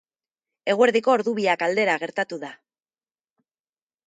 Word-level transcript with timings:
Eguerdiko 0.73 1.13
ordu 1.17 1.33
biak 1.41 1.67
aldera 1.67 1.99
gertatu 2.05 2.41
da. 2.47 2.51